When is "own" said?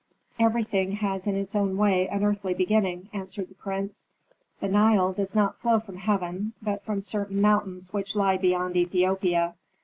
1.55-1.77